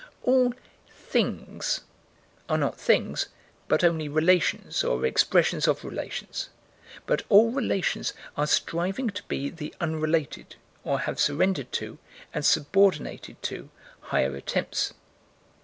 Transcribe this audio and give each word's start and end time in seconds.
All 0.23 0.55
"things" 0.89 1.81
are 2.49 2.57
not 2.57 2.79
things, 2.79 3.27
but 3.67 3.83
only 3.83 4.09
relations, 4.09 4.83
or 4.83 5.05
expressions 5.05 5.67
of 5.67 5.85
relations: 5.85 6.49
but 7.05 7.21
all 7.29 7.51
relations 7.51 8.13
are 8.35 8.47
striving 8.47 9.11
to 9.11 9.21
be 9.27 9.51
the 9.51 9.75
unrelated, 9.79 10.55
or 10.83 11.01
have 11.01 11.19
surrendered 11.19 11.71
to, 11.73 11.99
and 12.33 12.43
subordinated 12.43 13.43
to, 13.43 13.69
higher 13.99 14.35
attempts. 14.35 14.95